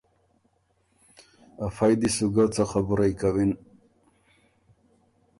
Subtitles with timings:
[1.65, 3.51] افئ دی سو ګۀ څه خبُرئ کَوِن۔